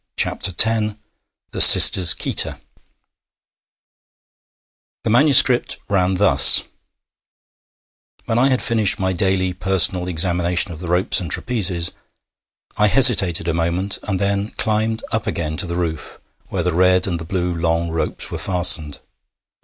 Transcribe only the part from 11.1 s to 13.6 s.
and trapezes, I hesitated a